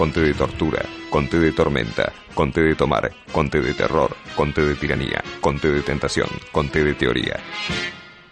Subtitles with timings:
[0.00, 5.22] conté de tortura, conté de tormenta, conté de tomar, conté de terror, conté de tiranía,
[5.42, 7.38] conté de tentación, conté de teoría.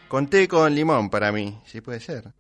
[0.09, 2.33] Conté con limón para mí, si puede ser.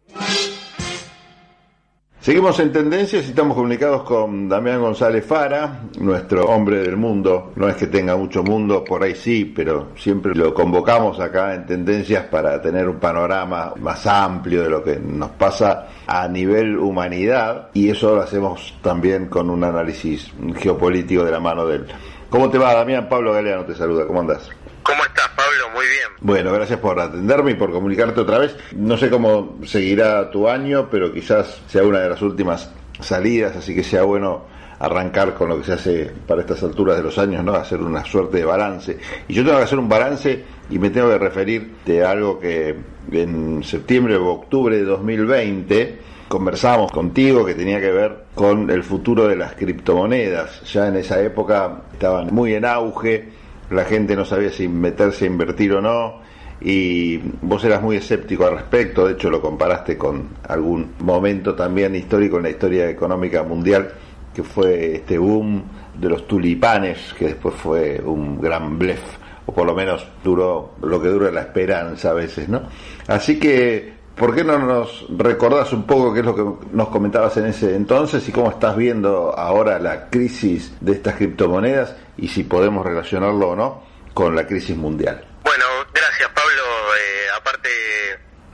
[2.20, 7.52] Seguimos en tendencias y estamos comunicados con Damián González Fara, nuestro hombre del mundo.
[7.54, 11.64] No es que tenga mucho mundo, por ahí sí, pero siempre lo convocamos acá en
[11.64, 17.68] tendencias para tener un panorama más amplio de lo que nos pasa a nivel humanidad
[17.72, 21.86] y eso lo hacemos también con un análisis geopolítico de la mano de él.
[22.28, 23.08] ¿Cómo te va, Damián?
[23.08, 24.50] Pablo Galeano te saluda, ¿cómo andas?
[24.82, 25.47] ¿Cómo estás, Pablo?
[25.78, 26.08] Muy bien.
[26.20, 28.56] Bueno, gracias por atenderme y por comunicarte otra vez.
[28.74, 33.76] No sé cómo seguirá tu año, pero quizás sea una de las últimas salidas, así
[33.76, 34.42] que sea bueno
[34.80, 37.54] arrancar con lo que se hace para estas alturas de los años, ¿no?
[37.54, 38.98] Hacer una suerte de balance.
[39.28, 42.74] Y yo tengo que hacer un balance y me tengo que referir de algo que
[43.12, 49.28] en septiembre o octubre de 2020 conversamos contigo que tenía que ver con el futuro
[49.28, 50.60] de las criptomonedas.
[50.72, 53.38] Ya en esa época estaban muy en auge
[53.70, 56.20] la gente no sabía si meterse a invertir o no,
[56.60, 61.94] y vos eras muy escéptico al respecto, de hecho lo comparaste con algún momento también
[61.94, 63.90] histórico en la historia económica mundial,
[64.34, 65.62] que fue este boom
[65.98, 69.02] de los tulipanes, que después fue un gran blef,
[69.46, 72.62] o por lo menos duró lo que dura la esperanza a veces, ¿no?
[73.06, 77.36] Así que ¿Por qué no nos recordás un poco qué es lo que nos comentabas
[77.36, 82.42] en ese entonces y cómo estás viendo ahora la crisis de estas criptomonedas y si
[82.42, 85.24] podemos relacionarlo o no con la crisis mundial?
[85.44, 86.62] Bueno, gracias Pablo.
[86.96, 87.70] Eh, aparte,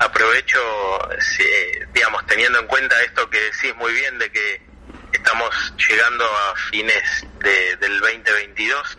[0.00, 0.60] aprovecho,
[1.94, 4.60] digamos, teniendo en cuenta esto que decís muy bien de que
[5.12, 8.98] estamos llegando a fines del 2022,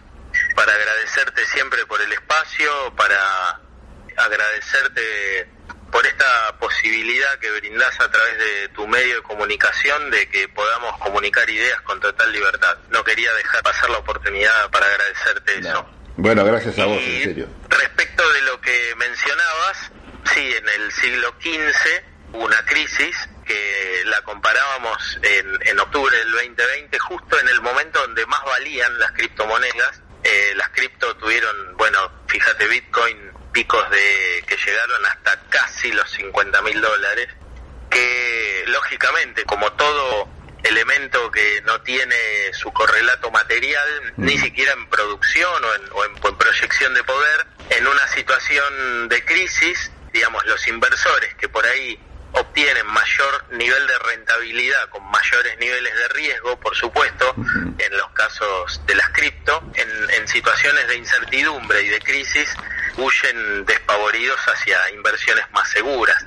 [0.56, 3.62] para agradecerte siempre por el espacio, para
[4.18, 5.55] agradecerte
[5.92, 10.98] por esta posibilidad que brindás a través de tu medio de comunicación de que podamos
[11.00, 12.78] comunicar ideas con total libertad.
[12.90, 15.86] No quería dejar pasar la oportunidad para agradecerte eso.
[16.18, 17.48] Bueno, gracias a vos, en serio.
[17.70, 19.92] Respecto de lo que mencionabas,
[20.34, 22.04] sí, en el siglo XV
[22.34, 28.00] hubo una crisis que la comparábamos en, en octubre del 2020, justo en el momento
[28.00, 30.02] donde más valían las criptomonedas.
[30.24, 36.62] Eh, las cripto tuvieron, bueno, fíjate, Bitcoin picos de que llegaron hasta casi los 50
[36.64, 37.30] mil dólares,
[37.90, 40.28] que lógicamente, como todo
[40.62, 42.16] elemento que no tiene
[42.52, 49.08] su correlato material, ni siquiera en producción o en, proyección de poder, en una situación
[49.08, 51.98] de crisis, digamos, los inversores que por ahí
[52.34, 57.34] obtienen mayor nivel de rentabilidad con mayores niveles de riesgo, por supuesto,
[57.78, 62.54] en los casos de las cripto, en, en situaciones de incertidumbre y de crisis,
[62.98, 66.26] huyen despavoridos hacia inversiones más seguras.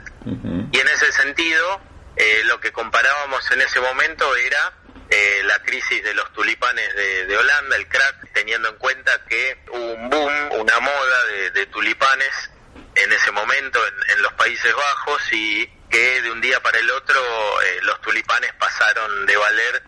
[0.70, 1.80] Y en ese sentido,
[2.16, 4.74] eh, lo que comparábamos en ese momento era
[5.10, 9.92] eh, la crisis de los tulipanes de, Holanda, el crack, teniendo en cuenta que hubo
[9.94, 11.24] un boom, una moda
[11.54, 12.50] de, tulipanes
[12.94, 17.20] en ese momento en, los Países Bajos y que de un día para el otro
[17.62, 19.82] eh, los tulipanes pasaron de valer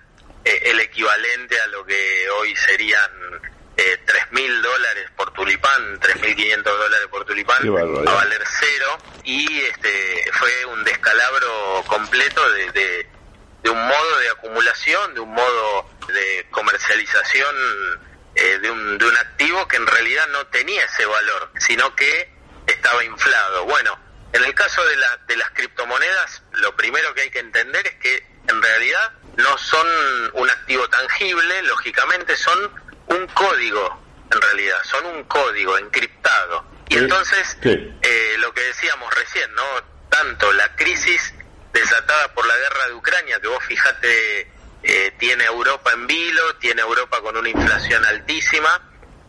[0.44, 3.49] el equivalente a lo que hoy serían eh,
[4.04, 7.58] tres mil dólares por tulipán, 3.500 dólares por tulipán,
[8.08, 15.14] a valer cero, y este fue un descalabro completo de, de, un modo de acumulación,
[15.14, 17.54] de un modo de comercialización
[18.34, 22.32] eh, de, un, de un activo que en realidad no tenía ese valor, sino que
[22.66, 23.64] estaba inflado.
[23.64, 23.98] Bueno,
[24.32, 27.94] en el caso de, la, de las criptomonedas, lo primero que hay que entender es
[27.96, 29.86] que en realidad no son
[30.34, 32.79] un activo tangible, lógicamente son
[33.10, 34.00] un código,
[34.32, 36.64] en realidad, son un código encriptado.
[36.88, 39.62] Y entonces, eh, lo que decíamos recién, ¿no?
[40.08, 41.34] Tanto la crisis
[41.72, 46.82] desatada por la guerra de Ucrania, que vos fijate, eh, tiene Europa en vilo, tiene
[46.82, 48.80] Europa con una inflación altísima,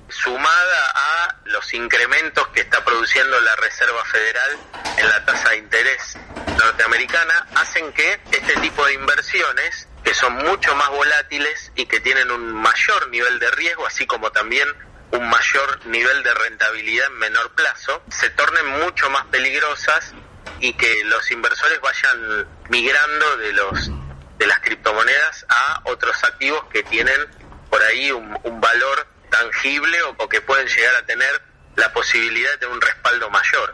[0.09, 4.57] sumada a los incrementos que está produciendo la Reserva Federal
[4.97, 6.17] en la tasa de interés
[6.57, 12.31] norteamericana, hacen que este tipo de inversiones que son mucho más volátiles y que tienen
[12.31, 14.67] un mayor nivel de riesgo, así como también
[15.11, 20.13] un mayor nivel de rentabilidad en menor plazo, se tornen mucho más peligrosas
[20.59, 23.89] y que los inversores vayan migrando de los
[24.37, 27.25] de las criptomonedas a otros activos que tienen
[27.69, 31.41] por ahí un, valor tangible o, que pueden llegar a tener
[31.77, 33.73] la posibilidad de un respaldo mayor.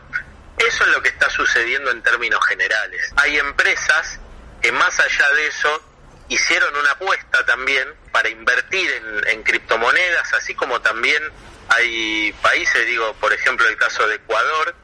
[0.56, 3.12] Eso es lo que está sucediendo en términos generales.
[3.16, 4.20] Hay empresas
[4.62, 5.87] que más allá de eso
[6.28, 8.90] hicieron una apuesta también para invertir
[9.26, 11.22] en, criptomonedas, así como también
[11.68, 14.74] hay países, digo, por ejemplo el caso de Ecuador,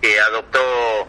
[0.00, 1.08] que adoptó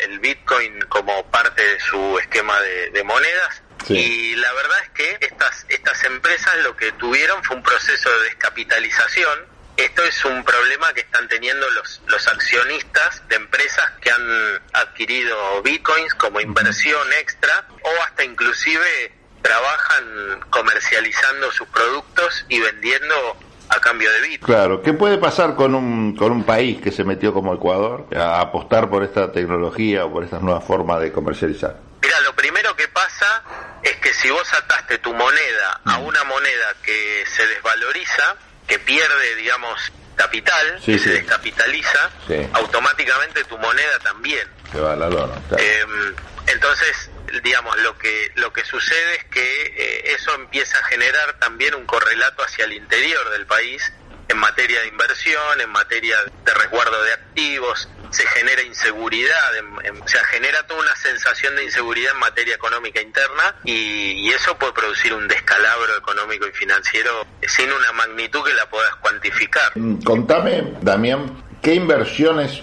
[0.00, 5.66] el Bitcoin como parte de su esquema de, monedas, Y la verdad es que estas,
[5.68, 9.51] estas empresas lo que tuvieron fue un proceso de descapitalización.
[9.82, 15.60] Esto es un problema que están teniendo los, los accionistas de empresas que han adquirido
[15.62, 19.12] bitcoins como inversión extra o hasta inclusive
[19.42, 23.36] trabajan comercializando sus productos y vendiendo
[23.70, 24.54] a cambio de Bitcoin.
[24.54, 28.40] Claro, ¿qué puede pasar con un, con un país que se metió como Ecuador a
[28.40, 31.76] apostar por esta tecnología o por estas nuevas formas de comercializar?
[32.00, 33.42] Mira, lo primero que pasa
[33.82, 36.04] es que si vos ataste tu moneda a mm.
[36.04, 38.36] una moneda que se desvaloriza,
[38.66, 42.10] que pierde, digamos, capital, que se descapitaliza,
[42.52, 44.48] automáticamente tu moneda también.
[44.70, 45.34] Se va la lona.
[45.56, 46.14] Em,
[46.46, 47.10] entonces,
[47.42, 51.86] digamos, lo que, lo que sucede es que eh, eso empieza a generar también un
[51.86, 53.92] correlato hacia el interior del país
[54.28, 59.50] en materia de inversión, en materia de resguardo de activos, se genera inseguridad,
[60.00, 64.72] o sea, genera toda una sensación de inseguridad en materia económica interna y, eso puede
[64.72, 69.72] producir un descalabro económico y financiero sin una magnitud que la puedas cuantificar.
[69.74, 72.62] Mm, contame, Damián, ¿qué inversiones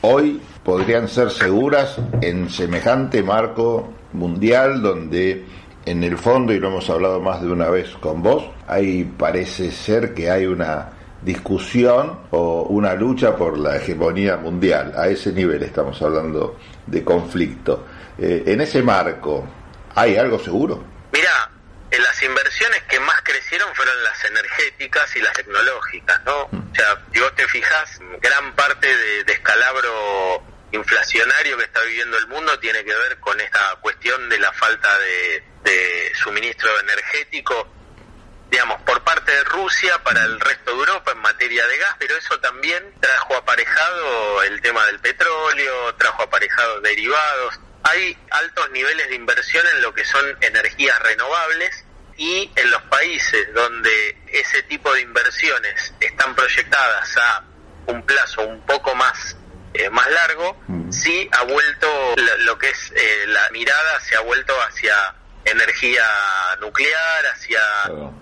[0.00, 5.44] hoy podrían ser seguras en semejante marco mundial donde
[5.84, 9.70] en el fondo, y lo hemos hablado más de una vez con vos, ahí parece
[9.70, 10.90] ser que hay una
[11.24, 14.92] discusión o una lucha por la hegemonía mundial.
[14.96, 17.86] A ese nivel estamos hablando de conflicto.
[18.18, 19.46] Eh, en ese marco,
[19.94, 20.84] ¿hay algo seguro?
[21.12, 21.50] Mira,
[21.90, 26.48] en las inversiones que más crecieron fueron las energéticas y las tecnológicas, ¿no?
[26.50, 26.70] Mm.
[26.70, 30.42] O sea, si vos te fijas, gran parte de, de escalabro
[30.74, 34.88] inflacionario que está viviendo el mundo tiene que ver con esta cuestión de la falta
[34.98, 35.42] de,
[36.14, 37.68] suministro energético,
[38.54, 42.16] digamos, por parte de Rusia para el resto de Europa en materia de gas, pero
[42.16, 47.58] eso también trajo aparejado el tema del petróleo, trajo aparejado derivados.
[47.82, 51.84] Hay altos niveles de inversión en lo que son energías renovables
[52.16, 57.42] y en los países donde ese tipo de inversiones están proyectadas a
[57.86, 59.36] un plazo un poco más
[59.72, 60.56] eh, más largo,
[60.92, 62.14] sí ha vuelto
[62.44, 64.94] lo, que es eh, la mirada, se ha vuelto hacia
[65.44, 66.04] energía
[66.60, 67.60] nuclear, hacia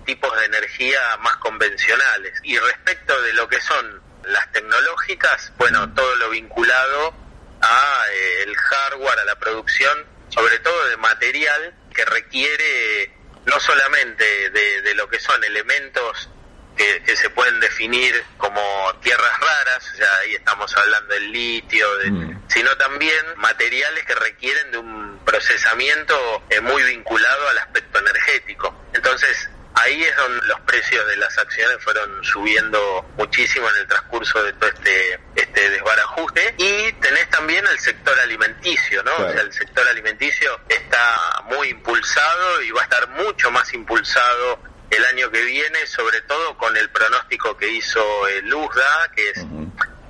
[0.05, 2.39] tipos de energía más convencionales.
[2.43, 5.95] Y respecto de lo que son las tecnológicas, bueno, mm.
[5.95, 7.13] todo lo vinculado
[7.61, 13.13] a eh, el hardware, a la producción, sobre todo de material que requiere
[13.45, 16.29] no solamente de, de lo que son elementos
[16.75, 18.61] que, se pueden definir como
[19.01, 22.43] tierras raras, o sea, ahí estamos hablando del litio, de, mm.
[22.47, 28.75] sino también materiales que requieren de un procesamiento eh, muy vinculado al aspecto energético.
[28.93, 34.43] Entonces, ahí es donde los precios de las acciones fueron subiendo muchísimo en el transcurso
[34.43, 36.55] de todo este, este desbarajuste.
[36.57, 39.15] Y tenés también el sector alimenticio, ¿no?
[39.15, 44.72] O sea, el sector alimenticio está muy impulsado y va a estar mucho más impulsado
[44.93, 49.45] el año que viene, sobre todo con el pronóstico que hizo el USDA, que es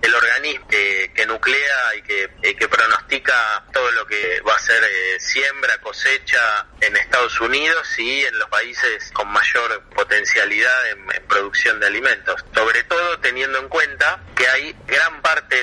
[0.03, 5.17] el organismo que, nuclea y que, que, pronostica todo lo que va a ser eh,
[5.19, 11.87] siembra, cosecha en Estados Unidos y en los países con mayor potencialidad en, producción de
[11.87, 12.43] alimentos.
[12.53, 15.55] Sobre todo teniendo en cuenta que hay gran parte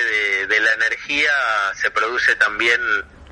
[0.47, 1.31] de, la energía
[1.75, 2.81] se produce también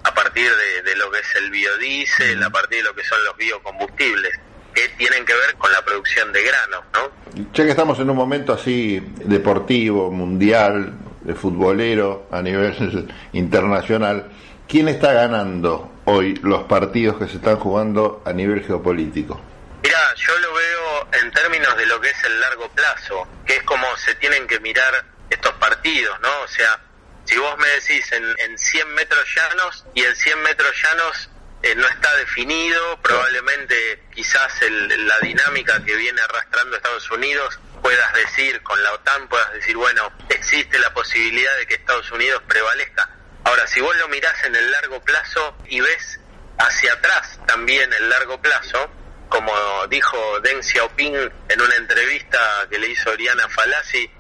[0.04, 3.24] a partir de, de, lo que es el biodiesel, a partir de lo que son
[3.24, 4.40] los biocombustibles
[4.80, 7.44] que tienen que ver con la producción de grano, ¿no?
[7.54, 14.32] Ya que estamos en un momento así deportivo, mundial, de futbolero a nivel internacional,
[14.68, 19.40] ¿quién está ganando hoy los partidos que se están jugando a nivel geopolítico?
[19.84, 23.64] Mira, yo lo veo en términos de lo que es el largo plazo, que es
[23.64, 26.30] como se tienen que mirar estos partidos, ¿no?
[26.44, 26.80] O sea,
[27.26, 31.29] si vos me decís en, en 100 metros llanos y en 100 metros llanos
[31.62, 38.62] eh, no está definido, probablemente quizás la dinámica que viene arrastrando Estados Unidos puedas decir
[38.64, 43.10] con la OTAN, puedas decir, bueno, existe la posibilidad de que Estados Unidos prevalezca.
[43.44, 46.20] Ahora, si vos lo mirás en el largo plazo y ves
[46.58, 48.90] hacia atrás también el largo plazo,
[49.30, 49.54] como
[49.88, 51.16] dijo Deng Xiaoping
[51.50, 54.12] en una entrevista que le hizo Oriana Falassi,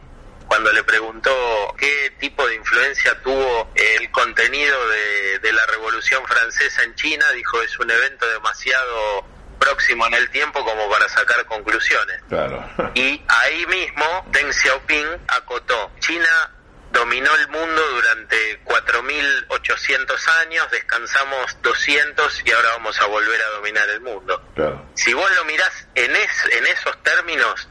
[0.47, 5.78] cuando le preguntó qué tipo de influencia tuvo el contenido de, la Revolución
[6.25, 9.25] Francesa en China, dijo es un evento demasiado
[9.59, 12.21] próximo en el tiempo como para sacar conclusiones.
[12.95, 16.51] Y ahí mismo Deng Xiaoping acotó, China
[16.91, 23.87] dominó el mundo durante 4.800 años, descansamos 200 y ahora vamos a volver a dominar
[23.89, 24.41] el mundo.
[24.95, 27.67] Si vos lo mirás en, en esos términos,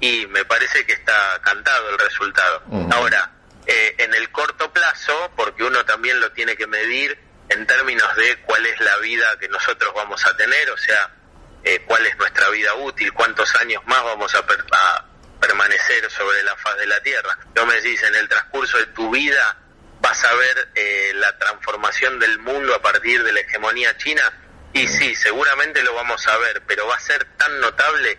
[0.00, 2.62] y me parece que está cantado el resultado.
[2.92, 3.32] Ahora,
[3.66, 7.18] eh, en el corto plazo, porque uno también lo tiene que medir
[7.48, 11.10] en términos de cuál es la vida que nosotros vamos a tener, o sea,
[11.64, 14.44] eh, cuál es nuestra vida útil, cuántos años más vamos a,
[15.40, 17.38] permanecer sobre la faz de la Tierra.
[17.54, 19.56] Yo me decís, en el transcurso de tu vida
[20.00, 24.22] vas a ver eh, la transformación del mundo a partir de la hegemonía china,
[24.72, 28.18] y sí, seguramente lo vamos a ver, pero va a ser tan notable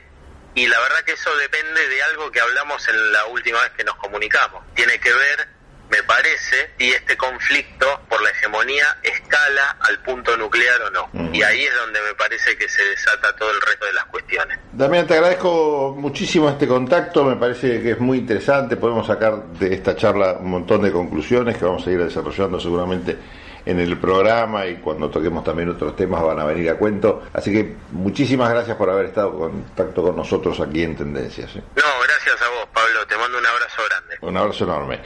[0.55, 3.83] y la verdad que eso depende de algo que hablamos en la última vez que
[3.83, 4.63] nos comunicamos.
[4.73, 5.47] Tiene que ver,
[5.89, 11.09] me parece, si este conflicto por la hegemonía escala al punto nuclear o no.
[11.33, 14.59] Y ahí es donde me parece que se desata todo el resto de las cuestiones.
[14.71, 19.73] Damián, te agradezco muchísimo este contacto, me parece que es muy interesante, podemos sacar de
[19.73, 23.17] esta charla un montón de conclusiones que vamos a ir desarrollando seguramente
[23.65, 27.23] en el programa y cuando toquemos también otros temas van a venir a cuento.
[27.33, 31.55] Así que muchísimas gracias por haber estado en contacto con nosotros aquí en Tendencias.
[31.55, 31.63] ¿eh?
[31.75, 33.05] No, gracias a vos, Pablo.
[33.07, 34.17] Te mando un abrazo grande.
[34.21, 34.99] Un abrazo enorme.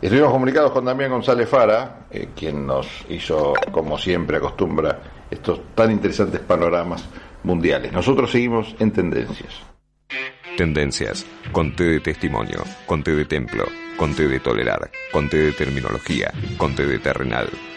[0.00, 5.90] Estuvimos comunicados con Damián González Fara, eh, quien nos hizo, como siempre acostumbra, estos tan
[5.90, 7.04] interesantes panoramas
[7.42, 9.60] mundiales.Nosotros seguimos en Tendencias.
[10.56, 13.64] Tendencias, conté de testimonio, conté de templo,
[13.96, 17.48] conté de tolerar, conté de terminología, conté de terrenal